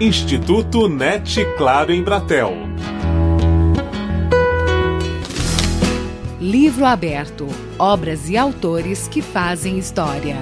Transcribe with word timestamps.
Instituto 0.00 0.88
NET 0.88 1.46
Claro 1.56 1.92
em 1.92 2.02
Bratel. 2.02 2.52
Livro 6.40 6.84
aberto. 6.84 7.46
Obras 7.78 8.28
e 8.28 8.36
autores 8.36 9.06
que 9.06 9.22
fazem 9.22 9.78
história. 9.78 10.38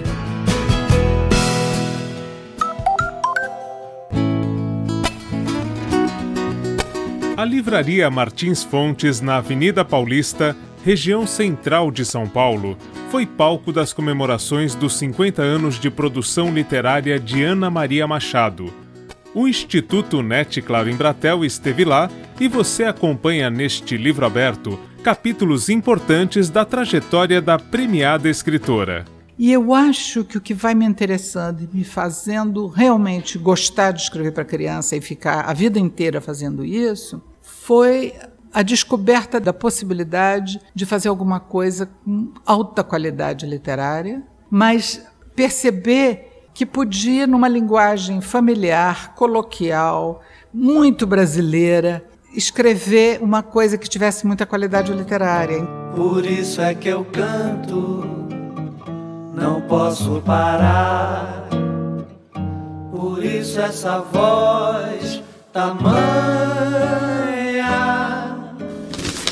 A 7.36 7.44
Livraria 7.44 8.08
Martins 8.08 8.64
Fontes, 8.64 9.20
na 9.20 9.36
Avenida 9.36 9.84
Paulista, 9.84 10.56
região 10.84 11.26
central 11.26 11.90
de 11.90 12.04
São 12.04 12.28
Paulo, 12.28 12.76
foi 13.10 13.24
palco 13.24 13.72
das 13.72 13.92
comemorações 13.92 14.74
dos 14.74 14.98
50 14.98 15.40
anos 15.40 15.78
de 15.78 15.90
produção 15.90 16.52
literária 16.52 17.18
de 17.18 17.42
Ana 17.42 17.70
Maria 17.70 18.06
Machado. 18.06 18.72
O 19.34 19.46
Instituto 19.46 20.22
NET 20.22 20.60
Claro 20.60 20.90
em 20.90 20.96
Bratel 20.96 21.44
esteve 21.44 21.84
lá 21.84 22.10
e 22.40 22.48
você 22.48 22.84
acompanha 22.84 23.48
neste 23.48 23.96
livro 23.96 24.26
aberto 24.26 24.78
capítulos 25.02 25.68
importantes 25.68 26.48
da 26.48 26.64
trajetória 26.64 27.40
da 27.40 27.58
premiada 27.58 28.28
escritora. 28.28 29.04
E 29.38 29.50
eu 29.50 29.72
acho 29.74 30.24
que 30.24 30.36
o 30.36 30.40
que 30.40 30.54
vai 30.54 30.74
me 30.74 30.84
interessando 30.84 31.62
e 31.62 31.76
me 31.76 31.82
fazendo 31.82 32.66
realmente 32.66 33.38
gostar 33.38 33.92
de 33.92 34.02
escrever 34.02 34.32
para 34.32 34.44
criança 34.44 34.94
e 34.94 35.00
ficar 35.00 35.40
a 35.48 35.52
vida 35.52 35.78
inteira 35.78 36.20
fazendo 36.20 36.64
isso 36.64 37.22
foi 37.40 38.14
a 38.52 38.62
descoberta 38.62 39.40
da 39.40 39.52
possibilidade 39.52 40.60
de 40.74 40.84
fazer 40.84 41.08
alguma 41.08 41.40
coisa 41.40 41.88
com 42.04 42.32
alta 42.44 42.84
qualidade 42.84 43.46
literária, 43.46 44.22
mas 44.50 45.04
perceber 45.34 46.48
que 46.54 46.66
podia, 46.66 47.26
numa 47.26 47.48
linguagem 47.48 48.20
familiar, 48.20 49.14
coloquial, 49.14 50.20
muito 50.52 51.06
brasileira, 51.06 52.04
escrever 52.34 53.22
uma 53.22 53.42
coisa 53.42 53.78
que 53.78 53.88
tivesse 53.88 54.26
muita 54.26 54.44
qualidade 54.44 54.92
literária. 54.92 55.64
Por 55.96 56.26
isso 56.26 56.60
é 56.60 56.74
que 56.74 56.88
eu 56.88 57.04
canto, 57.06 58.04
não 59.34 59.62
posso 59.62 60.20
parar. 60.20 61.48
Por 62.90 63.24
isso 63.24 63.60
essa 63.60 64.00
voz 64.00 65.22
tamanha. 65.52 66.51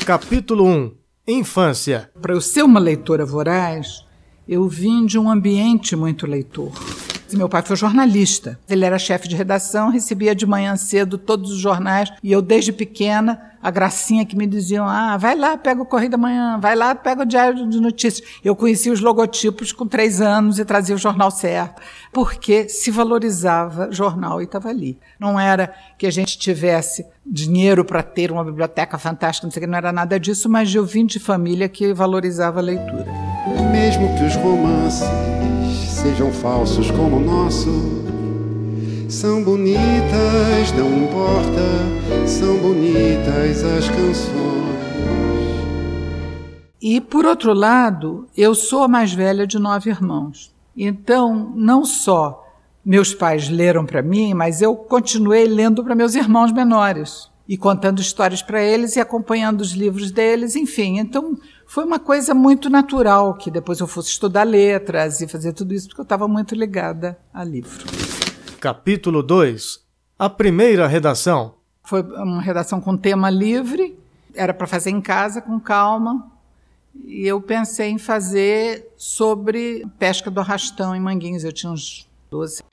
Capítulo 0.05 0.65
1 0.65 0.91
Infância. 1.27 2.09
Para 2.19 2.33
eu 2.33 2.41
ser 2.41 2.63
uma 2.63 2.79
leitora 2.79 3.23
voraz, 3.23 4.03
eu 4.47 4.67
vim 4.67 5.05
de 5.05 5.17
um 5.19 5.29
ambiente 5.29 5.95
muito 5.95 6.25
leitor. 6.25 6.71
Meu 7.37 7.49
pai 7.49 7.61
foi 7.61 7.75
jornalista. 7.75 8.59
Ele 8.69 8.85
era 8.85 8.99
chefe 8.99 9.27
de 9.27 9.35
redação, 9.35 9.89
recebia 9.89 10.35
de 10.35 10.45
manhã 10.45 10.75
cedo 10.75 11.17
todos 11.17 11.51
os 11.51 11.59
jornais. 11.59 12.11
E 12.23 12.31
eu, 12.31 12.41
desde 12.41 12.71
pequena, 12.71 13.51
a 13.61 13.69
gracinha 13.69 14.25
que 14.25 14.35
me 14.35 14.47
diziam: 14.47 14.87
ah, 14.87 15.17
vai 15.17 15.35
lá, 15.35 15.57
pega 15.57 15.81
o 15.81 15.85
Correio 15.85 16.11
da 16.11 16.17
Manhã, 16.17 16.57
vai 16.59 16.75
lá, 16.75 16.95
pega 16.95 17.21
o 17.21 17.25
Diário 17.25 17.69
de 17.69 17.79
Notícias. 17.79 18.27
Eu 18.43 18.55
conhecia 18.55 18.91
os 18.91 18.99
logotipos 18.99 19.71
com 19.71 19.85
três 19.85 20.19
anos 20.19 20.57
e 20.57 20.65
trazia 20.65 20.95
o 20.95 20.99
jornal 20.99 21.29
certo, 21.29 21.81
porque 22.11 22.67
se 22.67 22.89
valorizava 22.89 23.91
jornal 23.91 24.41
e 24.41 24.45
estava 24.45 24.69
ali. 24.69 24.97
Não 25.19 25.39
era 25.39 25.73
que 25.97 26.07
a 26.07 26.11
gente 26.11 26.37
tivesse 26.37 27.05
dinheiro 27.25 27.85
para 27.85 28.01
ter 28.01 28.31
uma 28.31 28.43
biblioteca 28.43 28.97
fantástica, 28.97 29.45
não 29.45 29.51
sei 29.51 29.67
não 29.67 29.77
era 29.77 29.91
nada 29.91 30.19
disso, 30.19 30.49
mas 30.49 30.73
eu 30.73 30.85
vim 30.85 31.05
de 31.05 31.19
família 31.19 31.69
que 31.69 31.93
valorizava 31.93 32.59
a 32.59 32.63
leitura. 32.63 33.05
Mesmo 33.71 34.15
que 34.17 34.23
os 34.23 34.35
romances 34.35 35.07
sejam 36.01 36.31
falsos 36.31 36.89
como 36.89 37.17
o 37.17 37.19
nosso. 37.19 37.69
São 39.07 39.43
bonitas, 39.43 40.71
não 40.75 41.03
importa, 41.03 42.25
são 42.25 42.57
bonitas 42.57 43.63
as 43.63 43.87
canções. 43.87 44.41
E, 46.81 46.99
por 46.99 47.25
outro 47.25 47.53
lado, 47.53 48.27
eu 48.35 48.55
sou 48.55 48.83
a 48.83 48.87
mais 48.87 49.13
velha 49.13 49.45
de 49.45 49.59
nove 49.59 49.91
irmãos. 49.91 50.51
Então, 50.75 51.53
não 51.55 51.85
só 51.85 52.47
meus 52.83 53.13
pais 53.13 53.47
leram 53.47 53.85
para 53.85 54.01
mim, 54.01 54.33
mas 54.33 54.61
eu 54.61 54.75
continuei 54.75 55.45
lendo 55.45 55.83
para 55.83 55.93
meus 55.93 56.15
irmãos 56.15 56.51
menores 56.51 57.29
e 57.47 57.55
contando 57.57 58.01
histórias 58.01 58.41
para 58.41 58.63
eles 58.63 58.95
e 58.95 58.99
acompanhando 58.99 59.61
os 59.61 59.73
livros 59.73 60.09
deles, 60.09 60.55
enfim. 60.55 60.97
Então, 60.97 61.37
foi 61.71 61.85
uma 61.85 61.99
coisa 61.99 62.33
muito 62.33 62.69
natural 62.69 63.33
que 63.33 63.49
depois 63.49 63.79
eu 63.79 63.87
fosse 63.87 64.09
estudar 64.09 64.43
letras 64.43 65.21
e 65.21 65.27
fazer 65.27 65.53
tudo 65.53 65.73
isso, 65.73 65.87
porque 65.87 66.01
eu 66.01 66.03
estava 66.03 66.27
muito 66.27 66.53
ligada 66.53 67.17
a 67.33 67.45
livro. 67.45 67.85
Capítulo 68.59 69.23
2 69.23 69.79
A 70.19 70.29
primeira 70.29 70.85
redação. 70.85 71.55
Foi 71.85 72.01
uma 72.01 72.41
redação 72.41 72.81
com 72.81 72.97
tema 72.97 73.29
livre, 73.29 73.97
era 74.35 74.53
para 74.53 74.67
fazer 74.67 74.89
em 74.89 74.99
casa, 74.99 75.41
com 75.41 75.57
calma. 75.61 76.29
E 77.05 77.25
eu 77.25 77.39
pensei 77.39 77.89
em 77.89 77.97
fazer 77.97 78.91
sobre 78.97 79.87
pesca 79.97 80.29
do 80.29 80.41
arrastão 80.41 80.93
em 80.93 80.99
Manguinhos. 80.99 81.45
Eu 81.45 81.53
tinha 81.53 81.71
uns 81.71 82.05
12. 82.29 82.63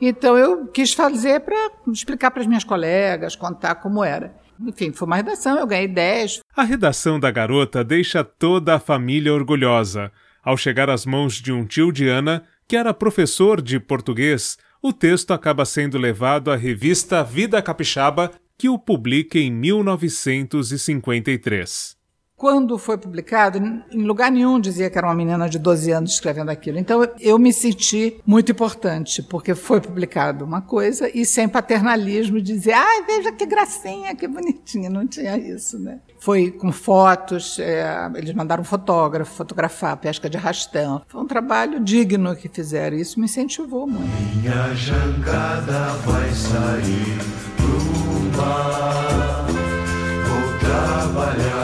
Então 0.00 0.34
eu 0.38 0.66
quis 0.68 0.94
fazer 0.94 1.40
para 1.40 1.72
explicar 1.88 2.30
para 2.30 2.40
as 2.40 2.46
minhas 2.46 2.64
colegas, 2.64 3.36
contar 3.36 3.74
como 3.74 4.02
era. 4.02 4.34
Enfim, 4.60 4.92
foi 4.92 5.06
uma 5.06 5.16
redação, 5.16 5.58
eu 5.58 5.66
ganhei 5.66 5.88
10. 5.88 6.40
A 6.54 6.62
redação 6.62 7.18
da 7.18 7.30
garota 7.30 7.82
deixa 7.82 8.22
toda 8.24 8.74
a 8.74 8.78
família 8.78 9.32
orgulhosa. 9.34 10.12
Ao 10.42 10.56
chegar 10.56 10.88
às 10.88 11.04
mãos 11.04 11.34
de 11.34 11.52
um 11.52 11.66
tio 11.66 11.92
de 11.92 12.08
Ana, 12.08 12.44
que 12.68 12.76
era 12.76 12.94
professor 12.94 13.60
de 13.60 13.80
português, 13.80 14.56
o 14.82 14.92
texto 14.92 15.32
acaba 15.32 15.64
sendo 15.64 15.98
levado 15.98 16.50
à 16.50 16.56
revista 16.56 17.24
Vida 17.24 17.60
Capixaba, 17.60 18.30
que 18.56 18.68
o 18.68 18.78
publica 18.78 19.38
em 19.38 19.50
1953 19.50 21.96
quando 22.36 22.76
foi 22.76 22.98
publicado, 22.98 23.58
em 23.90 24.02
lugar 24.02 24.30
nenhum 24.30 24.60
dizia 24.60 24.90
que 24.90 24.98
era 24.98 25.06
uma 25.06 25.14
menina 25.14 25.48
de 25.48 25.58
12 25.58 25.90
anos 25.90 26.12
escrevendo 26.12 26.50
aquilo. 26.50 26.78
Então 26.78 27.02
eu 27.18 27.38
me 27.38 27.52
senti 27.52 28.20
muito 28.26 28.52
importante, 28.52 29.22
porque 29.22 29.54
foi 29.54 29.80
publicado 29.80 30.44
uma 30.44 30.60
coisa 30.60 31.10
e 31.12 31.24
sem 31.24 31.48
paternalismo 31.48 32.40
dizer, 32.40 32.72
ai, 32.74 33.04
veja 33.04 33.32
que 33.32 33.46
gracinha, 33.46 34.14
que 34.14 34.28
bonitinha. 34.28 34.90
Não 34.90 35.06
tinha 35.06 35.38
isso, 35.38 35.78
né? 35.78 36.00
Foi 36.18 36.50
com 36.50 36.70
fotos, 36.70 37.58
é, 37.58 38.10
eles 38.14 38.34
mandaram 38.34 38.60
um 38.60 38.64
fotógrafo 38.64 39.34
fotografar 39.34 39.96
pesca 39.96 40.28
de 40.28 40.36
arrastão. 40.36 41.00
Foi 41.08 41.22
um 41.22 41.26
trabalho 41.26 41.80
digno 41.80 42.36
que 42.36 42.48
fizeram, 42.48 42.98
isso 42.98 43.18
me 43.18 43.24
incentivou 43.24 43.86
muito. 43.86 44.10
Minha 44.36 44.74
jangada 44.74 45.94
vai 46.04 46.30
sair 46.30 47.18
pro 47.56 48.42
mar, 48.42 49.46
vou 50.26 50.58
trabalhar. 50.58 51.55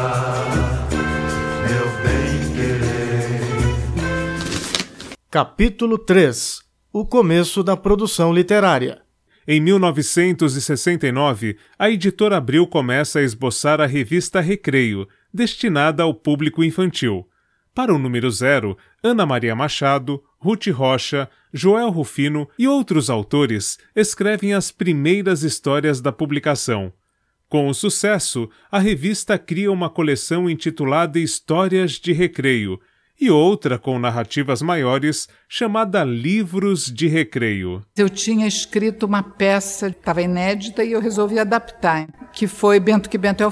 Capítulo 5.33 5.97
3 5.97 6.61
O 6.93 7.07
começo 7.07 7.63
da 7.63 7.75
produção 7.75 8.35
literária. 8.35 9.01
Em 9.49 9.63
1969, 9.63 11.57
a 11.79 11.89
editora 11.89 12.37
Abril 12.37 12.67
começa 12.67 13.19
a 13.19 13.23
esboçar 13.23 13.81
a 13.81 13.87
revista 13.87 14.43
Recreio, 14.43 15.09
destinada 15.33 16.03
ao 16.03 16.13
público 16.13 16.63
infantil. 16.63 17.27
Para 17.75 17.95
o 17.95 17.99
número 17.99 18.31
zero, 18.31 18.77
Ana 19.03 19.25
Maria 19.25 19.57
Machado, 19.57 20.23
Ruth 20.39 20.67
Rocha, 20.67 21.31
Joel 21.51 21.89
Rufino 21.89 22.47
e 22.59 22.69
outros 22.69 23.09
autores 23.09 23.79
escrevem 23.97 24.53
as 24.53 24.71
primeiras 24.71 25.43
histórias 25.43 26.03
da 26.03 26.13
publicação. 26.13 26.93
Com 27.49 27.69
o 27.69 27.75
sucesso, 27.75 28.51
a 28.71 28.79
revista 28.79 29.39
cria 29.39 29.73
uma 29.73 29.89
coleção 29.89 30.51
intitulada 30.51 31.19
Histórias 31.19 31.93
de 31.93 32.13
Recreio, 32.13 32.79
e 33.21 33.31
outra 33.31 33.79
com 33.79 33.99
narrativas 33.99 34.63
maiores, 34.63 35.29
chamada 35.49 36.03
Livros 36.03 36.87
de 36.87 37.07
Recreio. 37.07 37.83
Eu 37.97 38.09
tinha 38.09 38.47
escrito 38.47 39.07
uma 39.07 39.23
peça, 39.23 39.89
estava 39.89 40.23
inédita, 40.23 40.83
e 40.83 40.93
eu 40.93 41.01
resolvi 41.01 41.39
adaptar, 41.39 42.09
que 42.33 42.47
foi 42.47 42.81
Bento 42.81 43.09
que 43.09 43.19
Bento 43.19 43.43
é 43.43 43.47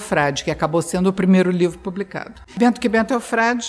que 0.45 0.51
acabou 0.51 0.83
sendo 0.83 1.09
o 1.09 1.13
primeiro 1.13 1.51
livro 1.51 1.79
publicado. 1.79 2.41
Bento 2.57 2.81
que 2.81 2.89
Bento 2.89 3.13
é 3.13 3.17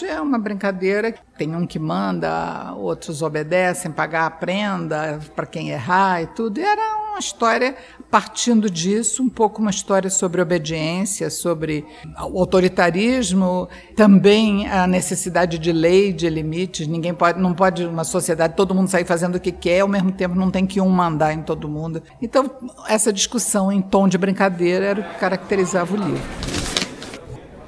é 0.04 0.20
uma 0.20 0.40
brincadeira, 0.40 1.14
tem 1.42 1.56
um 1.56 1.66
que 1.66 1.80
manda, 1.80 2.72
outros 2.78 3.24
obedecem, 3.24 3.92
pagar 3.92 4.28
a 4.28 4.30
prenda 4.30 5.20
para 5.36 5.48
quem 5.48 5.72
errar 5.72 6.22
e 6.22 6.28
tudo, 6.28 6.60
e 6.60 6.64
era 6.64 6.98
uma 7.10 7.18
história 7.18 7.76
partindo 8.12 8.70
disso, 8.70 9.24
um 9.24 9.30
pouco 9.30 9.60
uma 9.60 9.72
história 9.72 10.08
sobre 10.08 10.40
obediência, 10.40 11.32
sobre 11.32 11.84
o 12.32 12.38
autoritarismo, 12.40 13.68
também 13.96 14.70
a 14.70 14.86
necessidade 14.86 15.58
de 15.58 15.72
lei, 15.72 16.14
de 16.14 16.30
limites. 16.30 16.86
Ninguém 16.86 17.12
pode, 17.12 17.40
não 17.40 17.56
pode 17.56 17.88
uma 17.88 18.04
sociedade 18.04 18.54
todo 18.56 18.76
mundo 18.76 18.88
sair 18.88 19.06
fazendo 19.06 19.36
o 19.38 19.40
que 19.40 19.52
quer, 19.52 19.80
ao 19.80 19.88
mesmo 19.88 20.12
tempo 20.12 20.36
não 20.36 20.52
tem 20.52 20.68
que 20.68 20.80
um 20.80 20.90
mandar 20.90 21.34
em 21.34 21.42
todo 21.42 21.68
mundo. 21.68 22.04
Então 22.22 22.52
essa 22.88 23.12
discussão 23.12 23.72
em 23.72 23.82
tom 23.82 24.08
de 24.08 24.16
brincadeira 24.20 24.86
era 24.86 25.02
o 25.02 25.04
que 25.04 25.16
caracterizava 25.16 25.92
o 25.92 25.98
livro. 25.98 26.22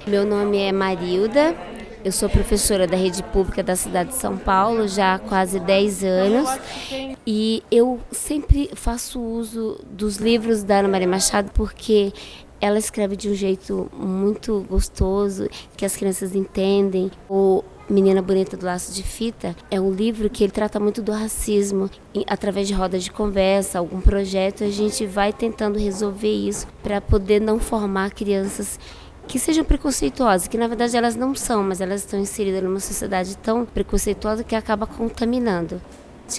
Meu 0.05 0.25
nome 0.27 0.59
é 0.59 0.71
Marilda, 0.71 1.55
Eu 2.03 2.11
sou 2.11 2.27
professora 2.27 2.85
da 2.85 2.97
rede 2.97 3.23
pública 3.23 3.63
da 3.63 3.77
cidade 3.77 4.09
de 4.09 4.15
São 4.15 4.37
Paulo 4.37 4.89
já 4.89 5.15
há 5.15 5.19
quase 5.19 5.57
10 5.57 6.03
anos 6.03 6.49
e 7.25 7.63
eu 7.71 7.97
sempre 8.11 8.69
faço 8.75 9.21
uso 9.21 9.79
dos 9.89 10.17
livros 10.17 10.63
da 10.63 10.79
Ana 10.79 10.89
Maria 10.89 11.07
Machado 11.07 11.49
porque 11.53 12.11
ela 12.59 12.77
escreve 12.77 13.15
de 13.15 13.29
um 13.29 13.33
jeito 13.33 13.89
muito 13.93 14.65
gostoso, 14.69 15.49
que 15.77 15.85
as 15.85 15.95
crianças 15.95 16.35
entendem. 16.35 17.09
O 17.29 17.63
Menina 17.89 18.21
Bonita 18.21 18.57
do 18.57 18.65
Laço 18.65 18.93
de 18.93 19.03
Fita 19.03 19.55
é 19.69 19.79
um 19.79 19.91
livro 19.91 20.29
que 20.29 20.43
ele 20.43 20.51
trata 20.51 20.79
muito 20.79 21.01
do 21.01 21.11
racismo. 21.11 21.89
Através 22.27 22.67
de 22.67 22.73
rodas 22.73 23.03
de 23.03 23.11
conversa, 23.11 23.79
algum 23.79 23.99
projeto, 23.99 24.63
a 24.63 24.69
gente 24.69 25.05
vai 25.05 25.33
tentando 25.33 25.77
resolver 25.77 26.33
isso 26.33 26.65
para 26.81 27.01
poder 27.01 27.41
não 27.41 27.59
formar 27.59 28.11
crianças 28.11 28.79
que 29.33 29.39
sejam 29.39 29.65
preconceituosas, 29.65 30.47
que 30.47 30.59
na 30.59 30.67
verdade 30.67 30.95
elas 30.95 31.15
não 31.15 31.33
são, 31.33 31.63
mas 31.63 31.81
elas 31.81 32.01
estão 32.01 32.19
inseridas 32.19 32.61
numa 32.61 32.79
sociedade 32.79 33.35
tão 33.37 33.65
preconceituosa 33.65 34.43
que 34.43 34.55
acaba 34.55 34.85
contaminando. 34.85 35.81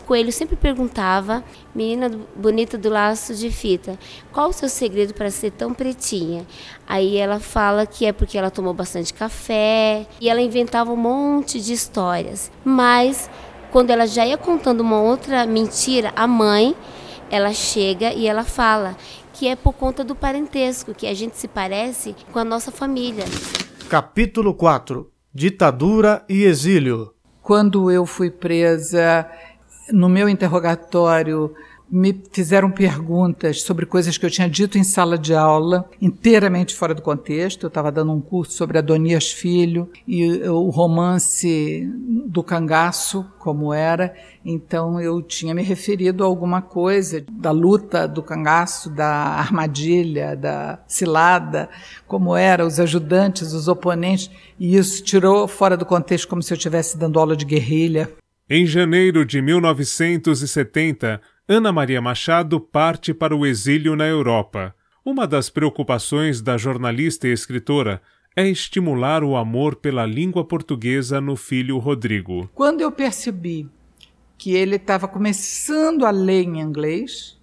Coelho 0.07 0.31
sempre 0.31 0.55
perguntava, 0.55 1.43
menina 1.75 2.09
bonita 2.37 2.79
do 2.79 2.89
laço 2.89 3.35
de 3.35 3.51
fita, 3.51 3.99
qual 4.33 4.51
o 4.51 4.53
seu 4.53 4.69
segredo 4.69 5.13
para 5.13 5.29
ser 5.29 5.51
tão 5.51 5.75
pretinha? 5.75 6.47
Aí 6.87 7.17
ela 7.17 7.41
fala 7.41 7.85
que 7.85 8.07
é 8.07 8.13
porque 8.13 8.39
ela 8.39 8.49
tomou 8.49 8.73
bastante 8.73 9.13
café 9.13 10.07
e 10.21 10.29
ela 10.31 10.41
inventava 10.41 10.93
um 10.93 10.97
monte 10.97 11.61
de 11.61 11.73
histórias. 11.73 12.49
Mas 12.65 13.29
quando 13.73 13.91
ela 13.91 14.07
já 14.07 14.25
ia 14.25 14.39
contando 14.39 14.83
uma 14.83 15.01
outra 15.01 15.45
mentira, 15.47 16.13
a 16.15 16.29
mãe, 16.29 16.77
ela 17.31 17.53
chega 17.53 18.13
e 18.13 18.27
ela 18.27 18.45
fala 18.45 18.97
que 19.33 19.49
é 19.49 19.57
por 19.57 19.73
conta 19.73 20.05
do 20.05 20.15
parentesco, 20.15 20.95
que 20.95 21.07
a 21.07 21.15
gente 21.15 21.37
se 21.37 21.49
parece 21.49 22.15
com 22.33 22.39
a 22.39 22.45
nossa 22.45 22.71
família. 22.71 23.25
Capítulo 23.89 24.55
4 24.55 25.11
Ditadura 25.33 26.25
e 26.29 26.45
Exílio. 26.45 27.13
Quando 27.43 27.91
eu 27.91 28.07
fui 28.07 28.31
presa, 28.31 29.29
no 29.91 30.09
meu 30.09 30.29
interrogatório, 30.29 31.53
me 31.95 32.21
fizeram 32.33 32.73
perguntas 32.73 33.63
sobre 33.63 33.87
coisas 33.87 34.19
que 34.19 34.27
eu 34.27 34.31
tinha 34.31 34.51
dito 34.51 34.77
em 34.77 34.83
sala 34.83 35.17
de 35.17 35.33
aula, 35.33 35.89
inteiramente 36.03 36.75
fora 36.75 36.93
do 36.93 37.01
contexto. 37.01 37.63
Eu 37.63 37.69
estava 37.69 37.93
dando 37.93 38.13
um 38.13 38.21
curso 38.21 38.53
sobre 38.53 38.79
Adonias 38.79 39.31
Filho 39.31 39.89
e 40.07 40.43
o 40.49 40.71
romance 40.71 41.89
do 42.27 42.43
cangaço, 42.43 43.25
como 43.39 43.73
era. 43.73 44.13
Então 44.45 45.01
eu 45.01 45.23
tinha 45.23 45.55
me 45.55 45.63
referido 45.63 46.25
a 46.25 46.27
alguma 46.27 46.61
coisa 46.61 47.25
da 47.31 47.53
luta 47.53 48.09
do 48.09 48.25
cangaço, 48.25 48.91
da 48.91 49.07
armadilha, 49.07 50.35
da 50.35 50.83
cilada, 50.89 51.71
como 52.09 52.35
era, 52.35 52.67
os 52.67 52.81
ajudantes, 52.81 53.53
os 53.53 53.69
oponentes. 53.69 54.29
E 54.59 54.77
isso 54.77 55.01
tirou 55.05 55.47
fora 55.47 55.77
do 55.77 55.87
contexto 55.87 56.27
como 56.27 56.43
se 56.43 56.53
eu 56.53 56.57
estivesse 56.57 56.99
dando 56.99 57.21
aula 57.21 57.37
de 57.37 57.45
guerrilha. 57.45 58.11
Em 58.51 58.67
janeiro 58.67 59.25
de 59.25 59.41
1970, 59.41 61.21
Ana 61.47 61.71
Maria 61.71 62.01
Machado 62.01 62.59
parte 62.59 63.13
para 63.13 63.37
o 63.37 63.45
exílio 63.45 63.95
na 63.95 64.07
Europa. 64.07 64.75
Uma 65.05 65.27
das 65.27 65.51
preocupações 65.51 66.41
da 66.41 66.57
jornalista 66.57 67.29
e 67.29 67.33
escritora 67.33 68.01
é 68.35 68.49
estimular 68.49 69.23
o 69.23 69.37
amor 69.37 69.77
pela 69.77 70.07
língua 70.07 70.43
portuguesa 70.43 71.21
no 71.21 71.37
filho 71.37 71.77
Rodrigo. 71.77 72.49
Quando 72.55 72.81
eu 72.81 72.91
percebi 72.91 73.69
que 74.39 74.55
ele 74.55 74.77
estava 74.77 75.07
começando 75.07 76.07
a 76.07 76.11
ler 76.11 76.45
em 76.45 76.61
inglês, 76.61 77.39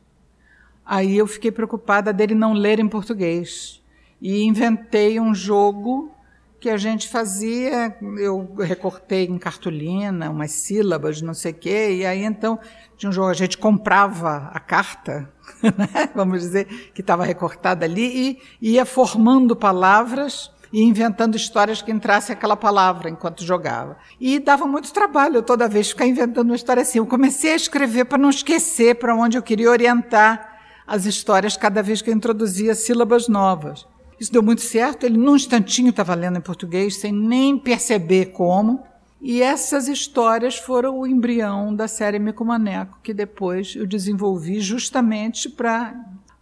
aí 0.83 1.15
eu 1.15 1.27
fiquei 1.27 1.51
preocupada 1.51 2.12
dele 2.12 2.33
não 2.33 2.53
ler 2.53 2.80
em 2.80 2.89
português. 2.89 3.83
E 4.19 4.42
inventei 4.42 5.19
um 5.19 5.36
jogo 5.36 6.12
que 6.61 6.69
a 6.69 6.77
gente 6.77 7.07
fazia, 7.07 7.97
eu 8.19 8.53
recortei 8.59 9.25
em 9.25 9.39
cartolina 9.39 10.29
umas 10.29 10.51
sílabas, 10.51 11.19
não 11.19 11.33
sei 11.33 11.51
o 11.51 11.55
quê, 11.55 11.95
e 11.95 12.05
aí 12.05 12.23
então 12.23 12.59
tinha 12.95 13.09
um 13.09 13.13
jogo, 13.13 13.29
a 13.29 13.33
gente 13.33 13.57
comprava 13.57 14.51
a 14.53 14.59
carta, 14.59 15.27
né, 15.63 16.09
vamos 16.13 16.41
dizer, 16.41 16.91
que 16.93 17.01
estava 17.01 17.25
recortada 17.25 17.83
ali, 17.83 18.39
e 18.61 18.73
ia 18.73 18.85
formando 18.85 19.55
palavras 19.55 20.51
e 20.71 20.83
inventando 20.83 21.35
histórias 21.35 21.81
que 21.81 21.91
entrasse 21.91 22.31
aquela 22.31 22.55
palavra 22.55 23.09
enquanto 23.09 23.43
jogava. 23.43 23.97
E 24.19 24.37
dava 24.37 24.67
muito 24.67 24.93
trabalho 24.93 25.41
toda 25.41 25.67
vez 25.67 25.89
ficar 25.89 26.05
inventando 26.05 26.51
uma 26.51 26.55
história 26.55 26.83
assim. 26.83 26.99
Eu 26.99 27.07
comecei 27.07 27.53
a 27.53 27.55
escrever 27.55 28.05
para 28.05 28.19
não 28.19 28.29
esquecer 28.29 28.95
para 28.95 29.15
onde 29.15 29.35
eu 29.35 29.41
queria 29.41 29.69
orientar 29.69 30.59
as 30.85 31.05
histórias 31.05 31.57
cada 31.57 31.81
vez 31.81 32.03
que 32.03 32.09
eu 32.11 32.13
introduzia 32.13 32.75
sílabas 32.75 33.27
novas. 33.27 33.87
Isso 34.21 34.31
deu 34.31 34.44
muito 34.44 34.62
certo. 34.62 35.03
Ele, 35.03 35.18
num 35.18 35.35
instantinho, 35.35 35.89
estava 35.89 36.13
lendo 36.13 36.38
em 36.38 36.41
português, 36.41 36.97
sem 36.97 37.12
nem 37.12 37.57
perceber 37.57 38.27
como. 38.27 38.83
E 39.19 39.41
essas 39.41 39.88
histórias 39.88 40.57
foram 40.57 41.00
o 41.00 41.07
embrião 41.07 41.75
da 41.75 41.88
série 41.88 42.19
Mico 42.19 42.45
Maneco, 42.45 43.00
que 43.01 43.15
depois 43.15 43.75
eu 43.75 43.88
desenvolvi 43.88 44.59
justamente 44.59 45.50
para 45.50 45.95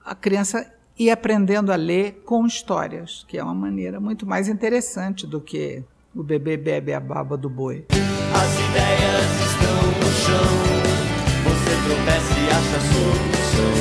a 0.04 0.14
criança 0.14 0.70
ir 0.98 1.10
aprendendo 1.10 1.72
a 1.72 1.78
ler 1.78 2.22
com 2.26 2.46
histórias, 2.46 3.24
que 3.30 3.38
é 3.38 3.44
uma 3.44 3.56
maneira 3.56 3.98
muito 3.98 4.26
mais 4.26 4.50
interessante 4.50 5.26
do 5.26 5.40
que 5.40 5.82
o 6.14 6.22
bebê 6.22 6.58
bebe 6.58 6.92
a 6.94 7.00
baba 7.00 7.38
do 7.38 7.50
boi. 7.50 7.86
As 7.90 8.54
ideias 8.60 9.24
estão 9.52 9.88
no 10.00 10.12
chão, 10.20 10.52
você 11.46 11.72
tropeça 11.88 12.34
e 12.42 12.50
acha 12.50 12.80
solução. 12.92 13.80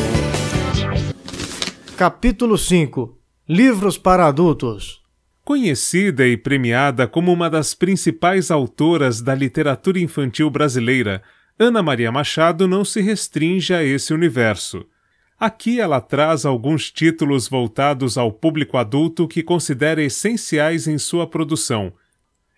Capítulo 1.97 2.56
5 2.56 3.18
Livros 3.50 3.97
para 3.97 4.27
adultos. 4.27 5.00
Conhecida 5.43 6.29
e 6.29 6.37
premiada 6.37 7.09
como 7.09 7.33
uma 7.33 7.49
das 7.49 7.73
principais 7.73 8.50
autoras 8.50 9.23
da 9.23 9.35
literatura 9.35 9.99
infantil 9.99 10.50
brasileira, 10.50 11.23
Ana 11.59 11.83
Maria 11.83 12.12
Machado 12.12 12.69
não 12.69 12.85
se 12.85 13.00
restringe 13.00 13.73
a 13.73 13.83
esse 13.83 14.12
universo. 14.12 14.85
Aqui 15.41 15.81
ela 15.81 15.99
traz 15.99 16.45
alguns 16.45 16.91
títulos 16.91 17.49
voltados 17.49 18.19
ao 18.19 18.31
público 18.31 18.77
adulto 18.77 19.27
que 19.27 19.43
considera 19.43 20.03
essenciais 20.03 20.87
em 20.87 20.99
sua 20.99 21.27
produção. 21.27 21.91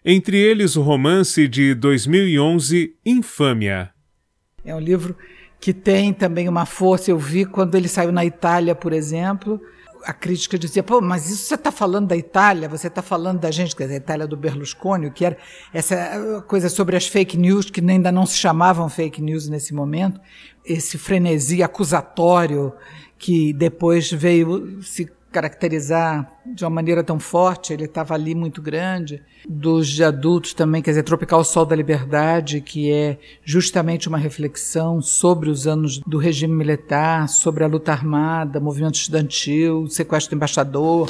Entre 0.05 0.39
eles 0.39 0.75
o 0.75 0.83
romance 0.83 1.47
de 1.47 1.73
2011 1.73 2.97
Infâmia. 3.07 3.91
É 4.65 4.75
um 4.75 4.81
livro 4.81 5.17
que 5.61 5.73
tem 5.73 6.13
também 6.13 6.49
uma 6.49 6.67
força. 6.67 7.13
Eu 7.13 7.19
vi 7.19 7.45
quando 7.45 7.77
ele 7.77 7.87
saiu 7.87 8.11
na 8.11 8.25
Itália, 8.25 8.75
por 8.75 8.93
exemplo 8.93 9.61
a 10.05 10.13
crítica 10.13 10.59
dizia, 10.59 10.83
pô, 10.83 11.01
mas 11.01 11.31
isso 11.31 11.45
você 11.45 11.55
está 11.55 11.71
falando 11.71 12.09
da 12.09 12.17
Itália, 12.17 12.69
você 12.69 12.87
está 12.87 13.03
falando 13.03 13.41
da 13.41 13.51
gente, 13.51 13.75
quer 13.75 13.85
dizer, 13.85 13.95
a 13.95 13.99
Itália 13.99 14.27
do 14.27 14.37
Berlusconi, 14.37 15.11
que 15.11 15.25
era 15.25 15.37
essa 15.73 16.43
coisa 16.47 16.69
sobre 16.69 16.97
as 16.97 17.07
fake 17.07 17.37
news, 17.37 17.71
que 17.71 17.81
ainda 17.81 18.11
não 18.11 18.27
se 18.27 18.37
chamavam 18.37 18.89
fake 18.89 19.21
news 19.21 19.49
nesse 19.49 19.75
momento, 19.75 20.21
esse 20.65 20.99
frenesi 20.99 21.63
acusatório 21.63 22.73
que 23.19 23.53
depois 23.53 24.11
veio 24.11 24.83
se 24.83 25.11
caracterizar 25.31 26.31
de 26.45 26.65
uma 26.65 26.71
maneira 26.71 27.03
tão 27.03 27.19
forte, 27.19 27.73
ele 27.73 27.85
estava 27.85 28.15
ali 28.15 28.35
muito 28.35 28.61
grande, 28.61 29.23
dos 29.49 29.89
de 29.89 30.03
adultos 30.03 30.53
também, 30.53 30.83
quer 30.83 30.91
dizer, 30.91 31.03
Tropical 31.03 31.45
Sol 31.45 31.65
da 31.65 31.77
Liberdade, 31.77 32.61
que 32.61 32.91
é 32.91 33.19
justamente 33.45 34.09
uma 34.09 34.19
reflexão 34.19 35.01
sobre 35.01 35.49
os 35.49 35.67
anos 35.67 35.99
do 36.01 36.19
regime 36.19 36.55
militar, 36.55 37.29
sobre 37.29 37.65
a 37.65 37.67
luta 37.67 37.93
armada, 37.93 38.61
movimento 38.61 38.97
estudantil, 38.97 39.87
sequestro 39.89 40.31
do 40.31 40.37
embaixador. 40.37 41.09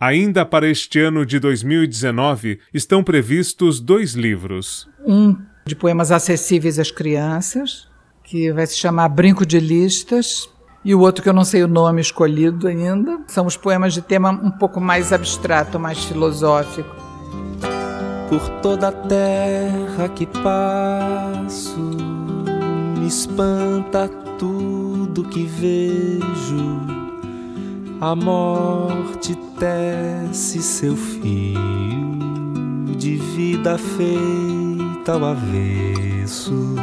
Ainda 0.00 0.46
para 0.46 0.68
este 0.68 1.00
ano 1.00 1.26
de 1.26 1.40
2019, 1.40 2.60
estão 2.72 3.02
previstos 3.02 3.80
dois 3.80 4.14
livros. 4.14 4.88
Um 5.04 5.36
de 5.66 5.74
poemas 5.74 6.10
acessíveis 6.10 6.78
às 6.78 6.90
crianças, 6.90 7.88
que 8.24 8.52
vai 8.52 8.66
se 8.66 8.76
chamar 8.76 9.08
Brinco 9.08 9.44
de 9.44 9.58
Listas, 9.58 10.48
e 10.84 10.94
o 10.94 11.00
outro 11.00 11.22
que 11.22 11.28
eu 11.28 11.34
não 11.34 11.44
sei 11.44 11.62
o 11.62 11.68
nome 11.68 12.00
escolhido 12.00 12.68
ainda. 12.68 13.20
São 13.26 13.46
os 13.46 13.56
poemas 13.56 13.92
de 13.92 14.02
tema 14.02 14.30
um 14.30 14.50
pouco 14.50 14.80
mais 14.80 15.12
abstrato, 15.12 15.78
mais 15.78 16.04
filosófico. 16.04 16.94
Por 18.28 18.48
toda 18.60 18.88
a 18.88 18.92
terra 18.92 20.08
que 20.14 20.26
passo, 20.26 21.80
me 22.98 23.06
espanta 23.06 24.08
tudo 24.38 25.24
que 25.24 25.44
vejo. 25.44 26.98
A 28.00 28.14
morte 28.14 29.34
tece 29.58 30.62
seu 30.62 30.94
fio 30.94 31.58
de 32.96 33.16
vida 33.16 33.78
feita 33.78 35.12
ao 35.12 35.24
avesso. 35.24 36.74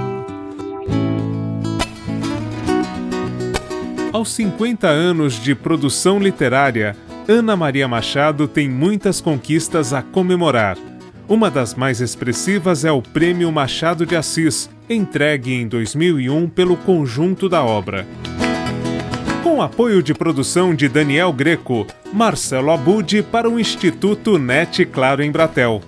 Aos 4.16 4.30
50 4.30 4.88
anos 4.88 5.34
de 5.34 5.54
produção 5.54 6.20
literária, 6.20 6.96
Ana 7.28 7.54
Maria 7.54 7.86
Machado 7.86 8.48
tem 8.48 8.70
muitas 8.70 9.20
conquistas 9.20 9.92
a 9.92 10.02
comemorar. 10.02 10.78
Uma 11.28 11.52
das 11.52 11.76
mais 11.76 12.00
expressivas 12.00 12.86
é 12.86 12.92
o 12.94 13.02
Prêmio 13.02 13.52
Machado 13.52 14.06
de 14.06 14.16
Assis, 14.16 14.70
entregue 14.90 15.54
em 15.54 15.68
2001 15.68 16.48
pelo 16.48 16.78
conjunto 16.78 17.50
da 17.50 17.62
obra. 17.62 18.08
Com 19.44 19.62
apoio 19.62 20.02
de 20.02 20.14
produção 20.14 20.74
de 20.74 20.88
Daniel 20.88 21.34
Greco, 21.34 21.86
Marcelo 22.14 22.72
Abud 22.72 23.22
para 23.24 23.50
o 23.50 23.60
Instituto 23.60 24.40
NET 24.40 24.86
Claro 24.86 25.24
em 25.24 25.30
Bratel. 25.30 25.82